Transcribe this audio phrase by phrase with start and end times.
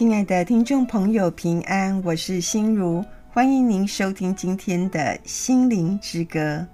[0.00, 3.04] 亲爱的听众朋友，平安，我是心如，
[3.34, 6.66] 欢迎您收听今天的心灵之歌。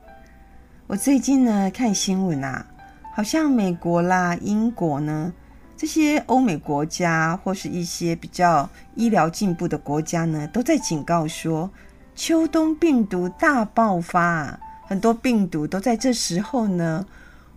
[0.87, 2.65] 我最近呢看新闻啊，
[3.12, 5.33] 好像美国啦、英国呢
[5.77, 11.69] 这些欧美国家，或是一些比较医疗进步的国家呢，都在警告说，
[12.15, 14.56] 秋冬病毒大爆发，
[14.87, 17.05] 很多病毒都在这时候呢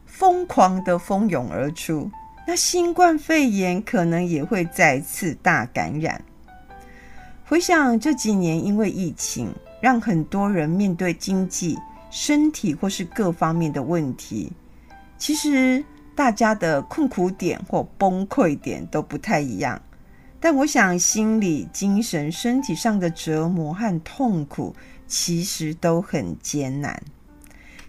[0.08, 2.10] 疯狂的蜂拥而出。
[2.52, 6.20] 那新冠肺炎可能也会再次大感染。
[7.46, 11.78] 回想这几年，因为疫情，让很多人面对经济、
[12.10, 14.52] 身体或是各方面的问题。
[15.20, 19.80] 其实大家的困苦点或崩溃点都不太一样，
[20.40, 27.00] 但我想心理、精神、身体上的折磨和痛苦，其实都很艰难。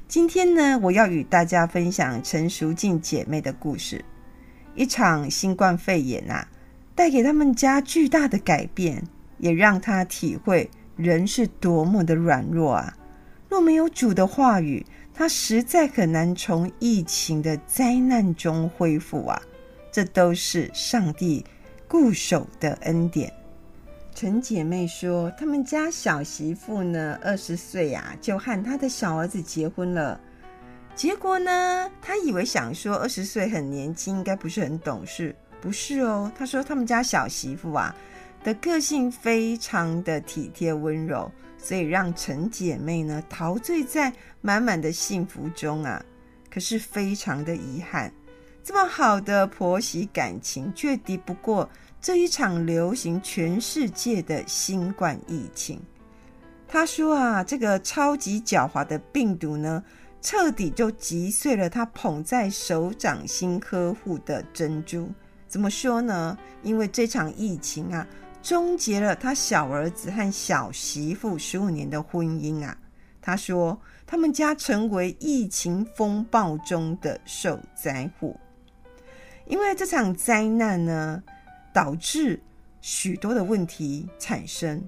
[0.07, 4.05] 今天呢，我要与大家分享陈淑静姐妹的故事。
[4.81, 6.49] 一场新冠肺炎啊，
[6.95, 9.05] 带给他们家巨大的改变，
[9.37, 12.97] 也让他体会人是多么的软弱啊！
[13.51, 19.43] 若没有主的话语，他实在很难从疫情的灾难中恢复啊！
[19.93, 21.45] 这都是上帝
[21.87, 23.31] 固守的恩典。
[24.15, 30.19] 陈姐妹说，他们家小媳妇呢，二十岁啊，就和他的小儿子结婚了。
[31.01, 36.31] 结果呢，他以为想说二十岁很年轻，应该不是很懂事，不是哦。
[36.37, 37.97] 他说他们家小媳妇啊
[38.45, 46.05] 的个性非常的体贴温柔，所以让陈姐妹呢陶醉在满满的幸福中啊。
[46.51, 48.13] 可是非常的遗憾，
[48.63, 51.67] 这么好的婆媳感情却敌不过
[51.99, 55.81] 这一场流行全世界的新冠疫情。
[56.69, 59.83] 他说啊，这个超级狡猾的病毒呢，
[60.21, 65.09] 彻底就击碎了他捧在手掌心呵护的珍珠。
[65.49, 66.37] 怎么说呢？
[66.63, 68.07] 因为这场疫情啊，
[68.43, 72.77] 终结了他小儿子和小媳妇十五年的婚姻啊。
[73.23, 78.39] 他说，他们家成为疫情风暴中的受灾户。
[79.47, 81.23] 因为这场灾难呢，
[81.73, 82.41] 导致
[82.81, 84.87] 许多的问题产生。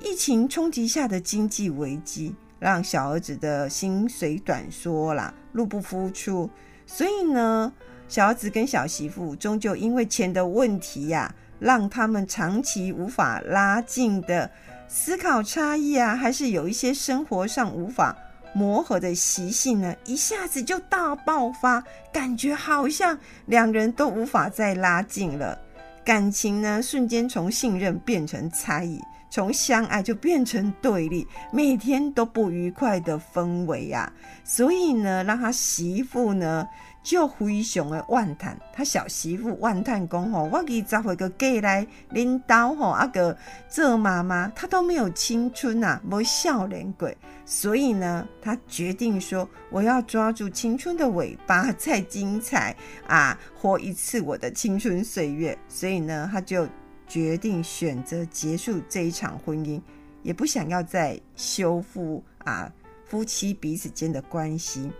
[0.00, 2.34] 疫情冲击下的经济危机。
[2.58, 6.48] 让小儿子的薪水短缩啦，入不敷出，
[6.86, 7.72] 所以呢，
[8.08, 14.50] 小儿子跟小媳妇终究因为钱的问题呀、啊，让他们长期无法拉近的
[14.88, 18.16] 思考差异啊，还是有一些生活上无法
[18.54, 25.58] 磨合的习性呢，一下子就大爆发，感觉好像两人都无法再拉近了，
[26.02, 28.98] 感情呢，瞬间从信任变成猜疑。
[29.28, 34.10] 从相爱就变成对立，每天都不愉快的氛围啊！
[34.44, 36.66] 所以呢，让他媳妇呢
[37.02, 43.36] 就非常的怨叹，他小媳妇怨叹讲吼，我给找回个嫁来领导吼，阿个
[43.68, 47.16] 做妈妈，她都没有青春呐、啊，没笑脸鬼。
[47.44, 52.74] 所以呢，他决定说，我要抓住青春的尾巴，再精彩
[53.06, 55.56] 啊，活一次我的青春岁月。
[55.68, 56.66] 所以呢，他就。
[57.06, 59.80] 决定选择结束这一场婚姻，
[60.22, 62.72] 也不想要再修复啊
[63.04, 64.90] 夫妻彼此间的关系。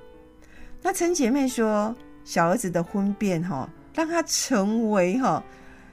[0.83, 5.43] 那陈姐妹说，小儿子的婚变哈，让他成为哈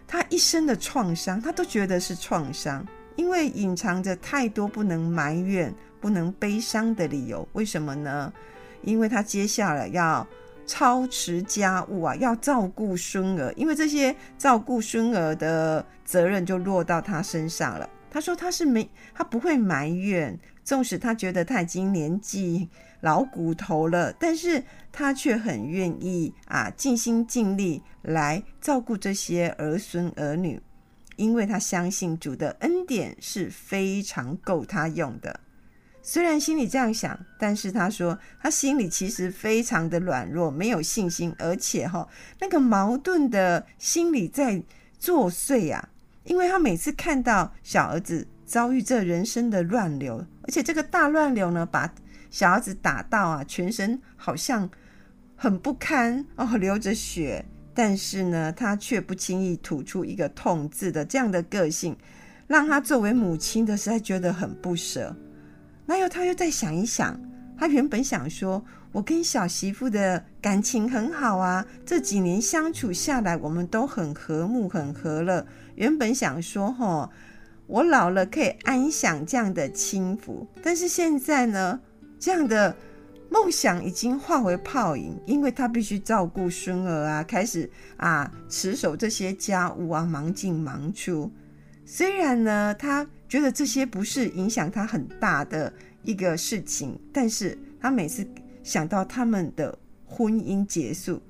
[0.07, 2.85] 他一生的创伤，他都觉得是创伤，
[3.15, 7.47] 因为隐藏着太多不能埋怨、不能悲伤的理由。
[7.53, 8.31] 为什么呢？
[8.83, 10.27] 因为他接下来要。
[10.65, 17.89] 操持家务啊，要照顾孙儿，因为这些照顾孙儿的责任就落到他身上了。
[18.09, 22.69] 他说他是没，他不会埋怨，纵使他觉得他已经年纪
[23.01, 30.61] 老骨头了，但是他却很愿意啊，尽心尽力来照顾这些儿孙儿女，
[31.15, 35.39] 因为他相信主的恩典是非常够他用的。
[36.05, 42.05] 虽然心里这样想，但是他说他心里其实非常的软弱，没有信心，而且哈
[42.41, 44.61] 那个矛盾的心理在
[44.99, 45.89] 作祟呀。
[46.25, 51.93] 因为他每次看到小儿子遭遇这人生的乱流，而且这个大乱流呢，把
[52.29, 54.69] 小儿子打到啊，全身好像
[55.35, 61.97] 很不堪哦，流着血，但是呢，他却不轻易吐出一个痛字的这样的个性，
[62.47, 65.15] 让他作为母亲的实在觉得很不舍。
[65.85, 67.19] 那又他又再想一想，
[67.57, 75.45] 他原本想说，我跟小媳妇的感情很好啊，这几年相处下来，我们都很和睦，很和乐。
[75.75, 77.09] 原本想说，吼，
[77.67, 81.79] 我老了可以安享这样的轻福，但是现在呢，
[82.19, 82.75] 这样的
[83.29, 91.31] 梦想已经化为泡影，因为他必须照顾孙儿啊，开始啊持守这些家务啊，忙进忙出。
[91.85, 95.71] 虽然呢，他觉得这些不是影响他很大的
[96.03, 98.25] 一个事情，但是他每次
[98.63, 101.21] 想到他们的婚姻结束，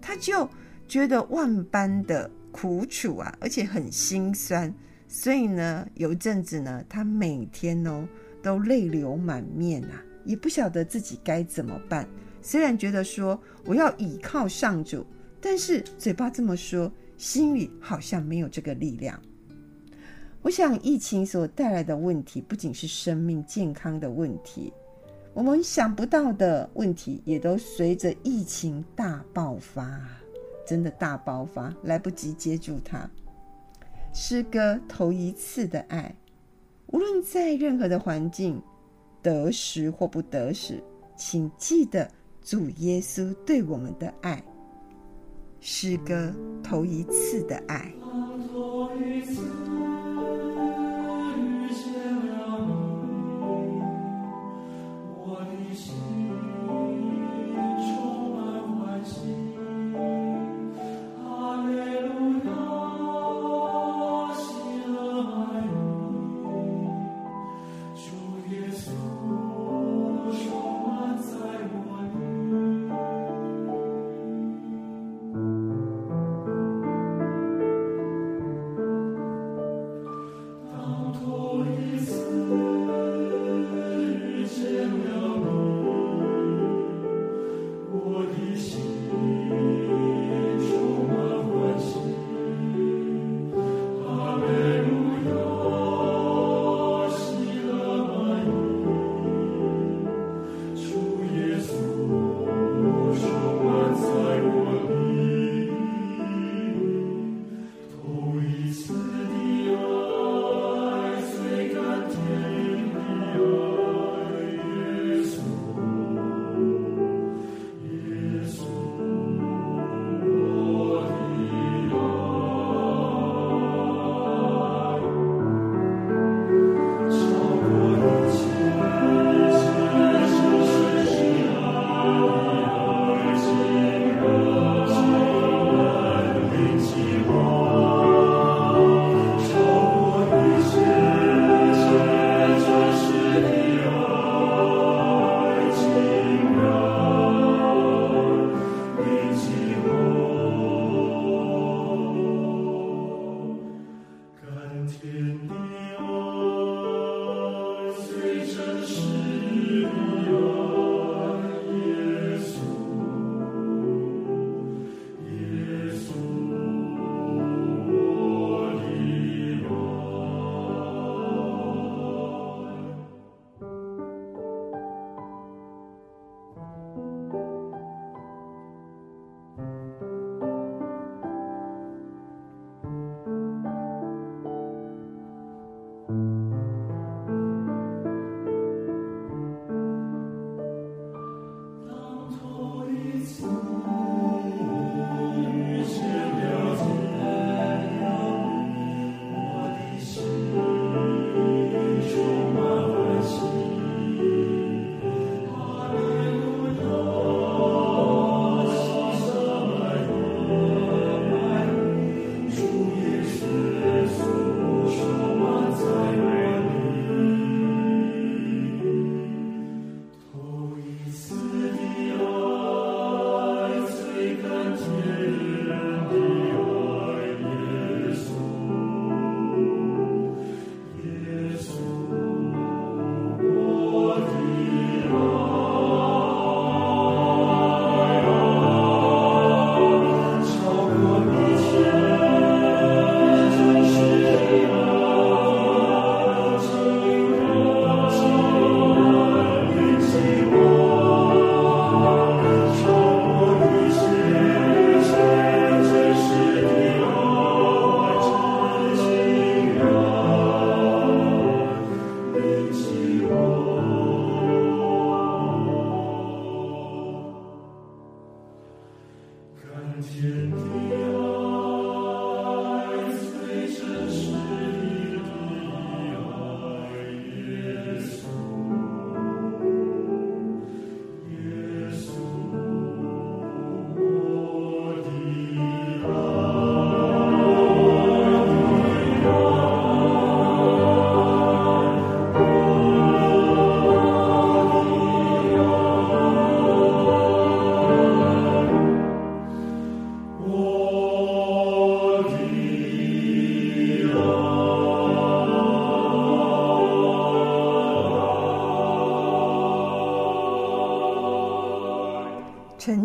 [0.00, 0.48] 他就
[0.86, 4.72] 觉得万般的苦楚啊，而且很心酸。
[5.08, 8.06] 所以呢，有一阵子呢，他每天哦
[8.42, 10.02] 都泪流满面啊。
[10.24, 12.04] 也不晓得自己该怎么办。
[12.42, 15.06] 虽然觉得说我要倚靠上主，
[15.40, 19.22] 但是嘴巴这么说，心里好像没有这个力量。
[20.46, 24.72] 我想疫情所带来的问题，不仅是生命健康的问题，
[25.34, 30.00] 我们想不到的问题也都随着疫情大爆发，
[30.64, 33.10] 真的大爆发，来不及接住它。
[34.14, 36.14] 诗歌头一次的爱，
[36.92, 38.62] 无论在任何的环境。
[39.20, 40.80] 得时或不得时，
[41.16, 42.08] 请记得
[42.40, 44.40] 主耶稣对我们的爱。
[45.58, 46.32] 诗歌
[46.62, 47.92] 头一次的爱。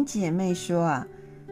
[0.06, 1.08] 姐妹说啊，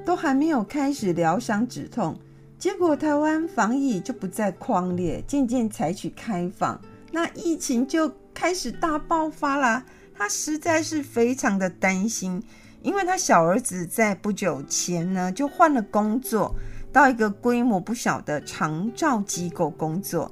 [0.06, 2.18] 都还没有开始疗伤止痛，
[2.58, 6.80] 结果台湾防疫就不再匡列，渐渐采取开放，
[7.12, 9.86] 那疫情就开始大爆发啦。
[10.18, 12.44] 她实在是非常的担心，
[12.82, 16.54] 因为她小儿子在不久前呢就换了工作，
[16.92, 20.32] 到一个规模不小的长照机构工作。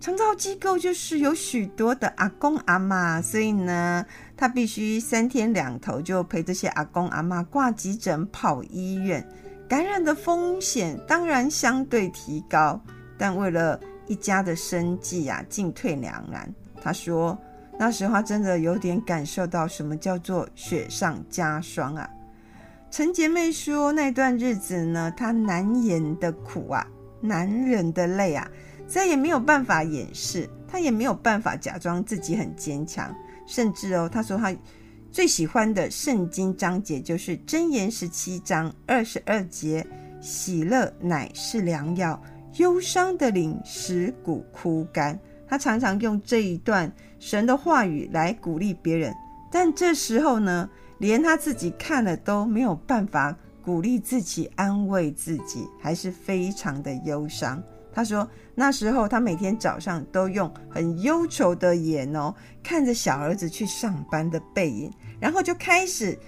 [0.00, 4.04] 长照机构就是有许多的阿公阿妈，所以呢，
[4.42, 9.24] 他必须三天两头就陪这些阿公阿妈挂急诊、跑医院，
[9.68, 12.82] 感染的风险当然相对提高。
[13.16, 16.52] 但为了一家的生计啊，进退两难。
[16.82, 17.38] 他说，
[17.78, 22.10] 那时候真的有点感受到什么叫做雪上加霜啊。
[22.90, 26.84] 陈姐妹说，那段日子呢，她难言的苦啊，
[27.20, 28.50] 难忍的泪啊。
[28.88, 33.14] 再也没有办法掩饰，她也没有办法假装自己很坚强，
[33.46, 34.54] 甚至哦，他说他
[35.10, 39.86] 最喜欢的圣经章节就是箴言十七章二十二节
[40.22, 42.18] ：“喜乐乃是良药，
[42.56, 49.14] 忧伤的灵使骨枯干。”他常常用这一段神的话语来鼓励别人，
[49.50, 57.62] 但这时候呢，连他自己看了都没有办法鼓励自己、安慰自己，还是非常的忧伤。
[57.94, 66.18] 他说：“那时候他每天早上都用很忧愁的眼哦，看着小儿子去上班的背影，然后就开始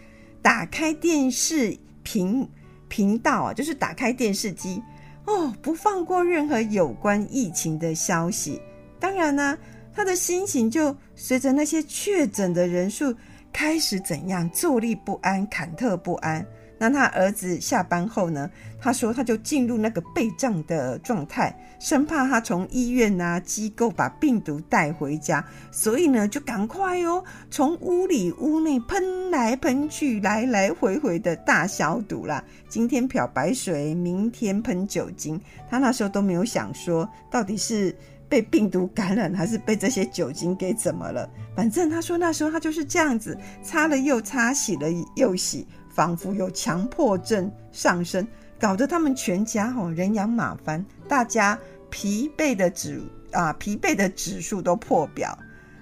[0.43, 2.47] 打开电视频
[2.89, 4.83] 频道啊，就是打开电视机
[5.25, 8.61] 哦，不放过任何有关疫情的消息。
[9.01, 9.57] 当然呢，
[9.93, 13.15] 他的心情就随着那些确诊的人数
[13.53, 16.47] 开始怎样坐立不安、忐忑不安。”
[16.79, 18.51] 那他儿子下班后呢，
[18.81, 32.43] 他说他就进入那个备战的状态，生怕他从医院啊机构把病毒带回家，所以呢就赶快哦，从屋里屋内喷来喷去，来来回回的大消毒啦。
[32.69, 35.41] 今天漂白水，明天喷酒精。
[35.71, 37.97] 他那时候都没有想说到底是
[38.29, 41.29] 被病毒感染，还是被这些酒精给怎么了。
[41.55, 45.67] 反正他说那时候他就是这样子，擦了又擦，洗了又洗。
[45.95, 48.27] 仿佛有强迫症上升，
[48.59, 51.57] 搞得他们全家吼人仰马翻，大家
[51.89, 55.39] 疲惫的指啊疲惫的指数都破表。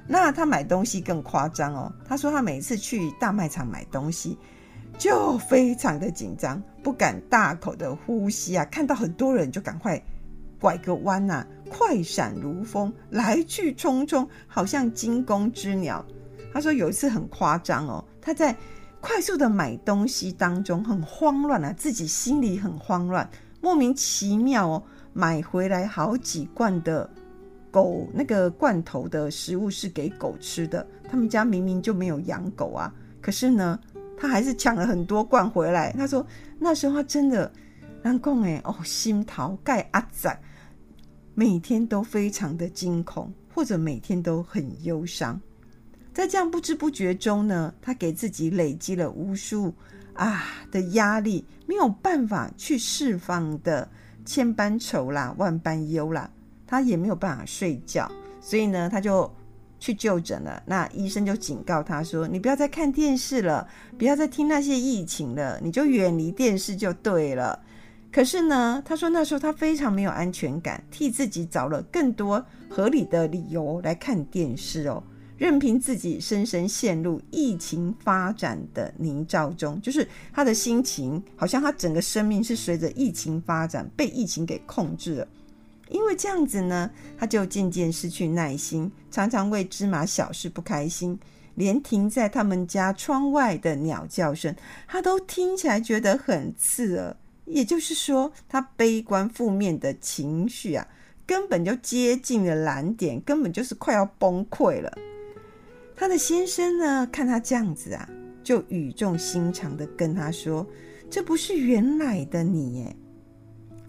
[0.06, 4.36] 那他买东西更夸张哦，他说他每次去大卖场买东西
[4.98, 9.98] 就非常的紧张，不敢大口的呼吸啊，看到很多人就赶快
[10.60, 16.04] 拐个弯呐、啊，快闪如风，来去匆匆，好像惊弓之鸟。
[16.52, 18.54] 他说有一次很夸张哦，他在。
[19.02, 23.28] 快速的买东西当中很慌乱啊，自己心里很慌乱，
[23.60, 24.82] 莫名其妙哦，
[25.12, 27.10] 买回来好几罐的
[27.68, 33.76] 狗那个罐头的食物是给狗吃的，他们家明明就没有养狗啊，可是呢，
[34.16, 35.92] 他还是抢了很多罐回来。
[35.98, 36.24] 他说
[36.60, 37.50] 那时候他真的
[38.02, 40.40] 难过哎哦，心头盖阿仔，
[41.34, 45.40] 每天都非常的惊恐，或者每天都很忧伤。
[46.12, 49.72] 在这样不知不觉中呢，他给自己累积了无数
[50.14, 53.88] 啊的压力，没有办法去释放的
[54.24, 56.30] 千般愁啦、万般忧啦，
[56.66, 59.30] 他也没有办法睡觉，所以呢，他就
[59.80, 60.62] 去就诊了。
[60.66, 63.66] 那医生就警告他说：“你不要再看电视了，
[63.96, 67.58] 不要再听那些疫情了，你就远离电视就对了。”
[68.12, 75.02] 可是呢，他说那时候他非常没有安全感，替自己找了更多合理的理由来看电视哦。
[75.38, 85.28] 任凭自己深深陷入疫情发展的泥沼中，就是他的心情，好像他整个生命是随着疫情发展被疫情给控制了。
[85.88, 91.18] 因为这样子呢，他就渐渐失去耐心，常常为芝麻小事不开心，
[91.56, 94.54] 连停在他们家窗外的鸟叫声，
[94.86, 97.16] 他都听起来觉得很刺耳。
[97.44, 100.86] 也就是说，他悲观负面的情绪啊，
[101.26, 104.96] 根本就接近了蓝点，根本就是快要崩溃了。
[105.94, 108.08] 他的先生呢，看他这样子啊，
[108.42, 110.66] 就语重心长的跟他说
[111.08, 112.96] ：“这不是原来的你耶。”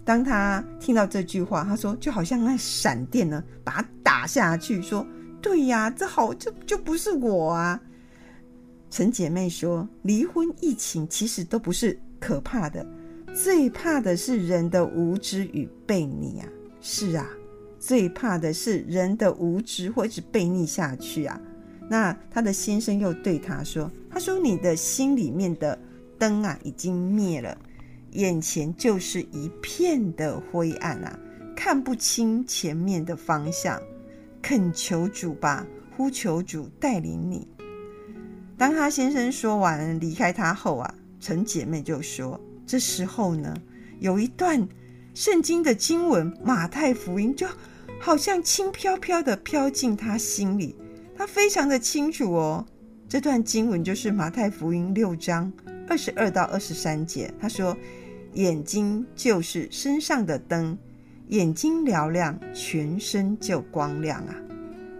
[0.04, 5.04] 当他听到这句话，他说：“就好像那闪电呢，把他打下去。”说
[5.40, 7.80] ：“对呀，这好，这就不是我啊。”
[8.90, 12.86] 陈姐妹说：“离婚、疫情其实都不是可怕的，
[13.34, 16.46] 最怕的是人的无知与悖逆啊！
[16.80, 17.26] 是啊，
[17.80, 21.40] 最怕的是人的无知会一直悖逆下去啊！”
[21.88, 25.78] 那他的先生又对他说：“他说你的心里面的
[26.18, 27.56] 灯啊，已经灭了，
[28.12, 31.18] 眼前就是一片的灰暗啊，
[31.54, 33.80] 看不清前面的方向。
[34.40, 37.46] 恳求主吧，呼求主带领你。”
[38.56, 43.54] 当他先生说完离开他后啊，陈姐妹就说：“这时候呢，
[44.00, 44.66] 有一段
[45.12, 47.46] 圣经的经文《马太福音》就
[48.00, 50.74] 好像轻飘飘的飘进他心里，
[51.16, 52.66] 他非常的清楚哦。
[53.08, 55.52] 这段经文就是《马太福音》六章
[55.88, 57.32] 二十二到二十三节。
[57.40, 57.76] 他说
[58.34, 60.76] ：‘眼睛就是身上的灯，
[61.28, 64.34] 眼睛嘹亮，全身就光亮啊，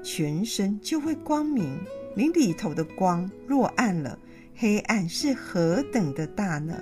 [0.03, 1.79] 全身就会光明。
[2.17, 4.19] 你里头的光若暗了。’”
[4.57, 6.81] 黑暗是何等的大呢？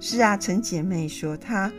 [0.00, 1.72] 是啊，陈姐妹说，她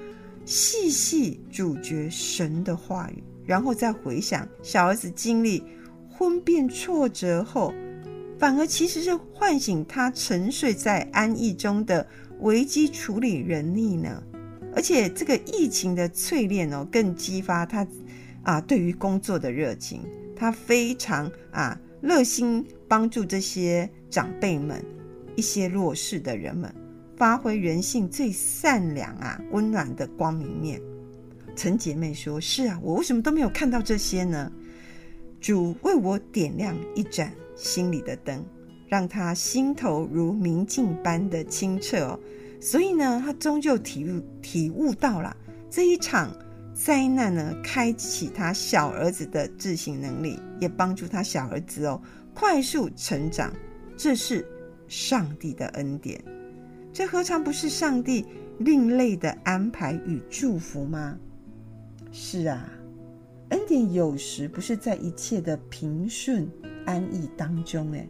[0.45, 5.61] 细细咀嚼神的话语，然后再回想小儿子经历
[6.21, 7.73] 婚变挫折后，
[8.37, 12.05] 反而其实是唤醒他沉睡在安逸中的
[12.41, 14.21] 危机处理能力呢。
[14.75, 17.87] 而且这个疫情的淬炼哦，更激发他
[18.43, 20.01] 啊对于工作的热情，
[20.35, 24.79] 他非常啊热心帮助这些长辈们。
[25.35, 26.71] 一些弱势的人们，
[27.15, 30.79] 发挥人性最善良啊、温暖的光明面。
[31.55, 34.51] 陈姐妹说：“是啊，我为什么都没有看到这些呢？”
[35.41, 38.41] 主为我点亮一盏心里的灯，
[38.88, 42.19] 让他心头如明镜般的清澈哦。
[42.62, 45.36] 所以呢，他终究体悟体悟到了
[45.69, 46.34] 这一场
[46.73, 52.01] 灾难呢，开启他小儿子的自省能力，也帮助他小儿子哦
[52.34, 53.51] 快速成长。
[53.97, 54.47] 这是。
[54.88, 56.21] 上帝的恩典，
[56.91, 58.25] 这何尝不是上帝
[58.60, 61.17] 另类的安排与祝福吗？
[62.12, 62.69] 是啊，
[63.51, 66.49] 恩典有时不是在一切的平顺
[66.85, 68.09] 安逸当中，诶，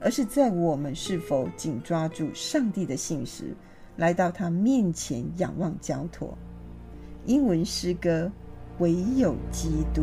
[0.00, 3.54] 而是在我们是否紧抓住上帝的信实，
[3.96, 6.36] 来到他面前仰望交托。
[7.24, 8.30] 英文诗歌，
[8.78, 10.02] 唯有基督。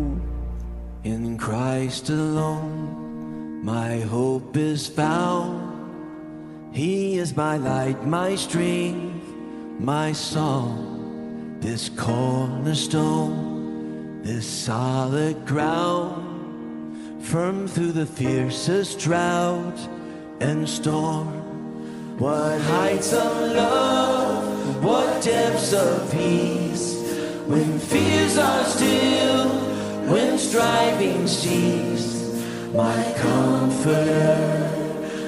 [1.04, 5.76] In Christ alone, my hope is found.
[6.74, 9.24] He is my light, my strength,
[9.80, 13.47] my song, this cornerstone,
[14.24, 19.80] this solid ground, firm through the fiercest drought
[20.40, 21.28] and storm.
[22.18, 26.96] What heights of love, what depths of peace,
[27.46, 29.50] when fears are still,
[30.12, 34.68] when striving cease, my comforter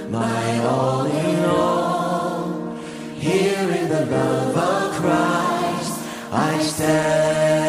[0.09, 2.75] my all in all.
[3.15, 5.99] Here in the love of Christ
[6.31, 7.68] I stand.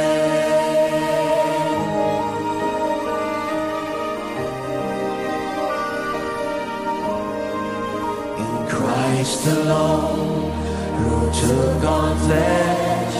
[9.20, 10.50] Christ alone,
[10.96, 13.14] who took on flesh,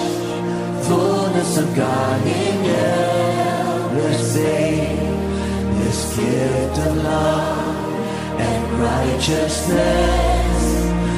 [0.87, 3.05] fullness of God in babe,
[5.77, 10.59] this gift of love and righteousness,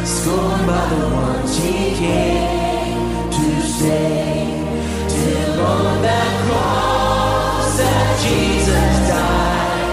[0.05, 4.66] scorned by the ones he came to save.
[5.14, 9.90] Till on that cross that Jesus died,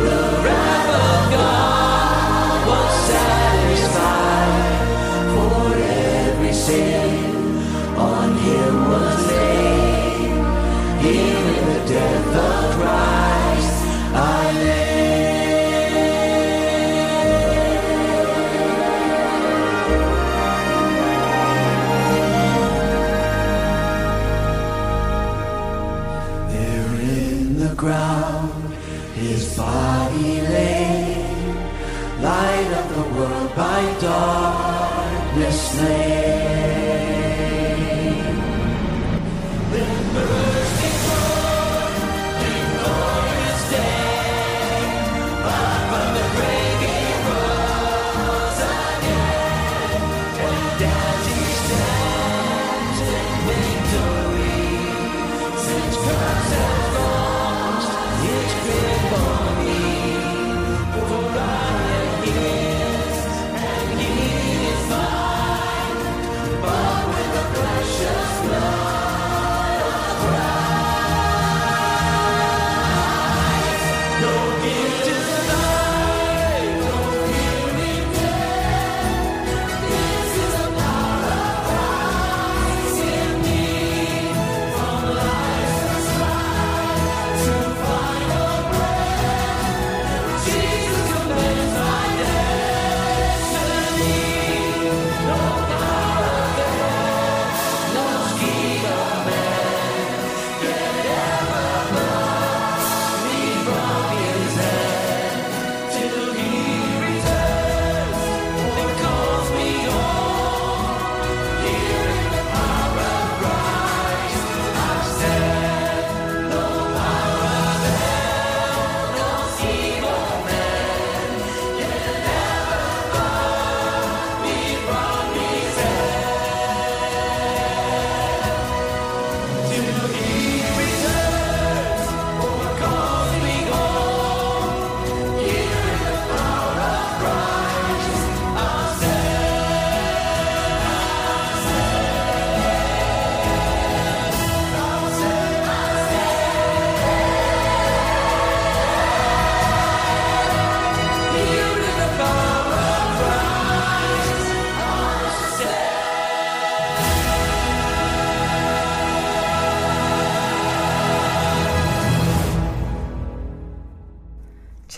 [0.00, 1.69] the wrath of God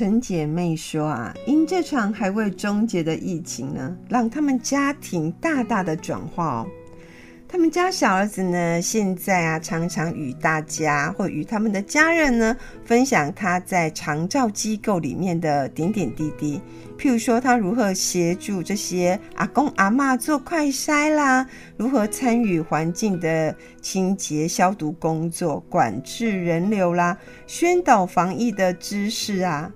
[0.03, 6.67] 陈姐妹说啊，因这场还未终结的疫情呢，让他们家庭大大的转化哦。
[7.47, 16.61] 他们家小儿子呢，现在啊，常常与大家或与他们的家人呢，分享他在长照机构里面的点点滴滴。
[16.99, 29.71] 譬如说，他如何协助这些阿公阿嬷做快筛啦，如何参与环境的清洁消毒工作、管制人流啦，宣导防疫的知识啊。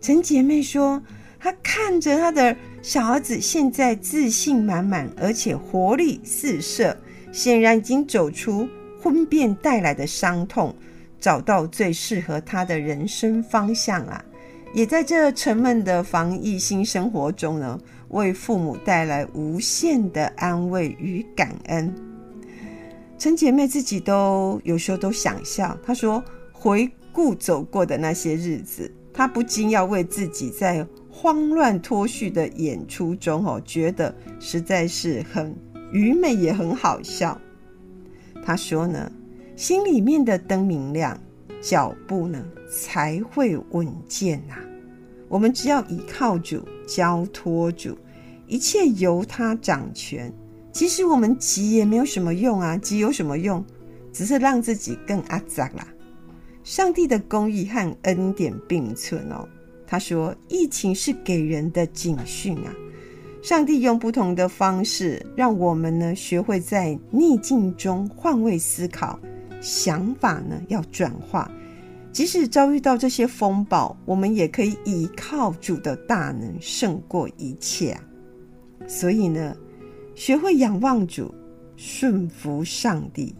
[0.00, 1.02] 陈姐妹说，
[1.38, 6.96] 她看着她的小儿子现在自信满满，而且活力四射。
[7.30, 8.66] 显然已经走出
[9.02, 10.74] 婚变带来的伤痛，
[11.20, 14.24] 找到最适合他的人生方向啊！
[14.72, 21.94] 也在这沉闷的防疫新生活中呢，为父母带来无限的安慰与感恩。
[23.18, 35.52] 陈姐妹自己都有时候都想笑，她说：“回顾走过的那些日子，他不禁要为自己在慌乱脱序的演出中哦，觉得实在是很。”
[35.90, 37.36] 愚昧也很好笑。
[38.44, 39.10] 他说呢，
[39.56, 41.20] 心里面的灯明亮，
[41.60, 44.54] 脚步呢才会稳健呐。
[45.28, 47.98] 我们只要依靠主，交托主，
[48.46, 50.32] 一切由他掌权。
[50.70, 53.64] 其实我们急也没有什么用啊，急有什么用？
[54.12, 55.88] 只是让自己更阿杂啦。
[56.68, 59.48] 上帝的公义和恩典并存哦。
[59.86, 62.70] 他说，疫情是给人的警讯啊。
[63.42, 69.18] 上帝用不同的方式，让我们呢学会在逆境中换位思考，
[69.62, 71.50] 想法呢要转化。
[72.12, 78.04] 即使遭遇到这些风暴，我们也可以依靠主的大能胜过一切啊！
[78.86, 79.56] 所以呢，
[80.14, 81.34] 学会仰望主，
[81.76, 83.34] 顺服上帝，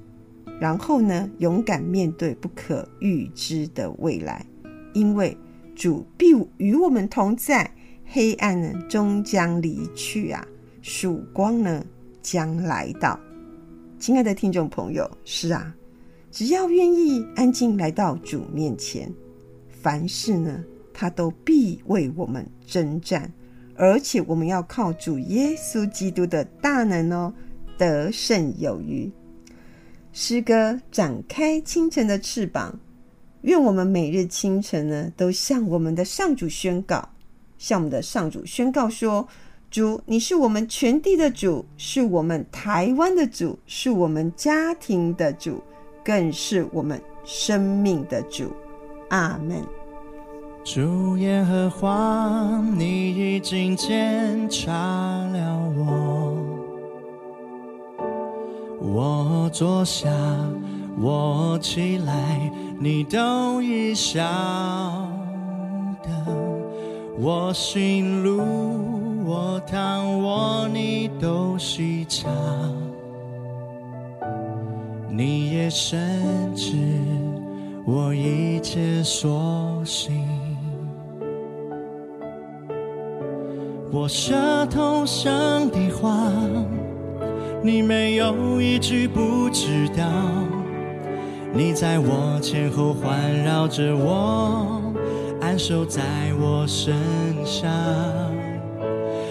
[0.61, 4.45] 然后呢，勇敢面对不可预知的未来，
[4.93, 5.37] 因为
[5.75, 7.71] 主必与我们同在。
[8.11, 10.43] 黑暗呢，终将离去啊，
[10.81, 11.85] 曙光呢，
[12.23, 13.21] 将来到。
[13.99, 15.75] 亲爱的听众朋友，是啊，
[16.31, 19.13] 只要愿意安静来到主面前，
[19.69, 23.31] 凡事呢，他都必为我们征战，
[23.75, 27.31] 而且我们要靠主耶稣基督的大能哦，
[27.77, 29.13] 得胜有余。
[30.21, 32.81] 诗歌展开清晨的翅膀，
[33.43, 37.09] 愿我们每日清晨呢，都向我们的上主宣告。
[37.57, 39.29] 向我们的上主宣告说
[39.71, 45.63] ：“主，你是我们全地的主，是我们台湾的主，是我们家庭的主，
[46.05, 48.53] 更是我们生命的主。”
[49.11, 49.65] 阿门。
[50.65, 56.28] 主耶和华，你已经检察了我，
[58.81, 60.09] 我坐下，
[61.01, 64.23] 我起来，你都已晓。
[67.21, 68.41] 我行路，
[69.27, 72.29] 我躺卧，你都细察；
[75.11, 76.77] 你也深知
[77.85, 80.25] 我一切所行。
[83.91, 86.13] 我舌头上的话，
[87.63, 90.05] 你没有一句不知道。
[91.53, 94.83] 你在我前后环绕着我。
[95.41, 96.03] 安守在
[96.39, 96.95] 我身
[97.45, 97.71] 上，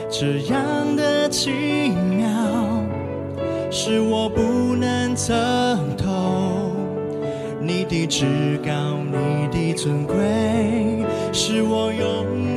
[0.10, 1.52] 这样的奇
[2.10, 2.28] 妙，
[3.70, 5.34] 是我不能测
[5.98, 6.72] 透。
[7.62, 8.26] 你的至
[8.66, 8.72] 高，
[9.12, 10.16] 你的尊贵，
[11.34, 12.57] 是我永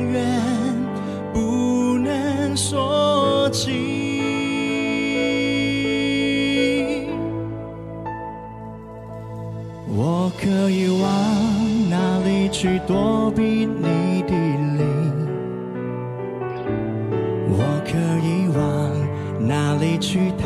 [10.51, 14.33] 可以往哪里去躲避你的
[14.75, 14.83] 灵？
[17.47, 20.43] 我可以往哪里去逃？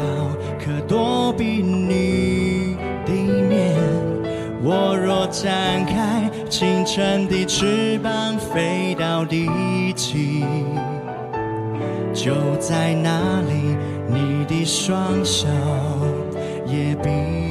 [0.63, 3.13] 可躲避你的
[3.49, 3.73] 面？
[4.61, 9.47] 我若展开清晨的翅膀，飞到地
[9.95, 10.45] 极，
[12.13, 13.75] 就在那里，
[14.07, 15.47] 你的双手
[16.67, 17.44] 也比。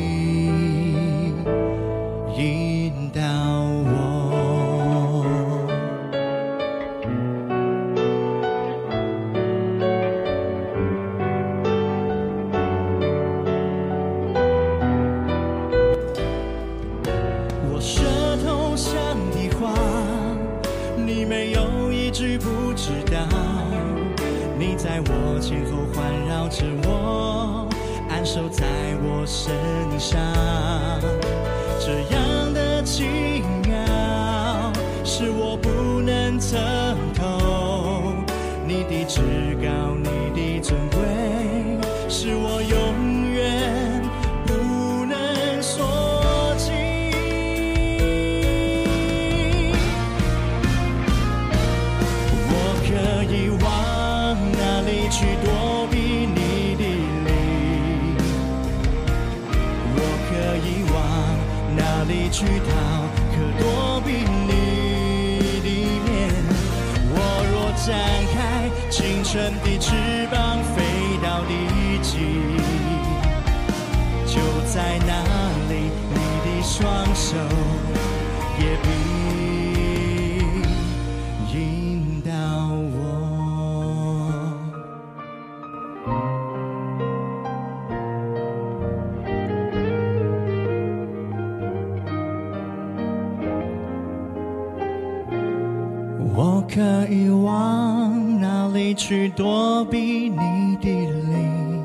[96.37, 101.85] 我可以往哪里去躲避你的灵？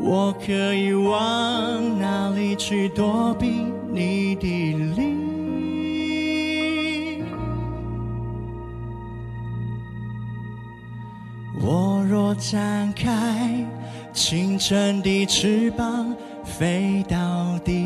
[0.00, 5.24] 我可以往哪里去躲避你的灵？
[11.60, 13.66] 我若展开
[14.12, 17.83] 清晨的翅膀，飞到地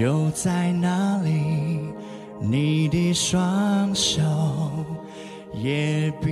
[0.00, 1.92] 就在那里，
[2.40, 4.22] 你的双手
[5.52, 6.30] 也必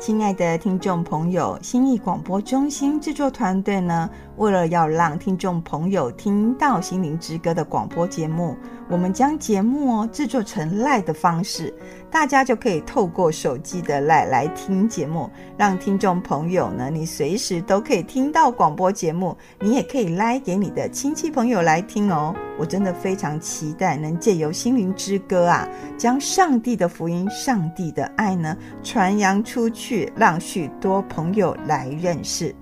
[0.00, 4.08] 亲爱的听众朋友，心意广播中心制作团队呢，
[4.38, 8.56] 为了要让听众朋友听到《心灵之歌》的广播节目，
[8.88, 11.74] 我们将节目哦制作成 LINE 的方式，
[12.10, 22.34] 大家就可以透过手机的 LINE 来听节目，让听众朋友呢，你随时都可以听到广播节目，你也可以 LINE 给你的亲戚朋友来听哦。
[22.60, 32.54] 我真的非常期待能借由《心灵之歌》啊，将上帝的福音、上帝的爱呢传扬出去，让许多朋友来认识。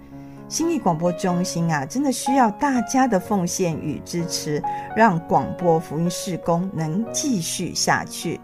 [0.48, 4.62] 心理广播中心啊，真的需要大家的奉献与支持，
[4.96, 8.40] 让广播福音事工能继续下去。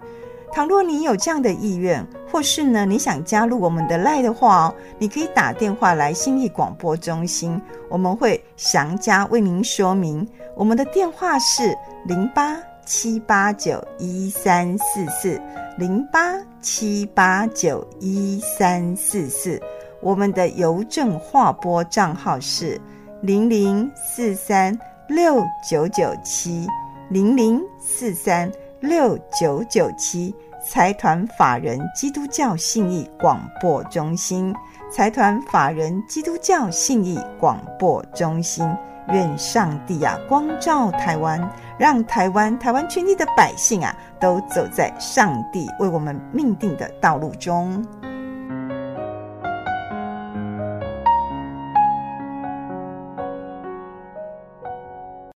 [0.55, 10.25] 倘若你有这样的意愿，或是呢你想加入我们的 LINE 的话哦，你可以打电话来信义广播中心，我们会详加为您说明。
[10.55, 15.43] 我们的电话是零八七八九一三四四
[15.77, 19.61] 零八七八九一三四四。
[20.01, 22.81] 我们的邮政划拨账号是
[23.23, 26.69] 零零四三六九九七
[27.11, 28.49] 零零四三
[28.85, 30.35] 六九九七。
[30.67, 34.55] 财团法人基督教信义广播中心，
[34.91, 38.67] 财团法人基督教信义广播中心。
[39.09, 41.39] 愿上帝啊光照台湾，
[41.79, 47.85] 让台湾台湾全体的百姓啊都走在上帝为我们命定的道路中。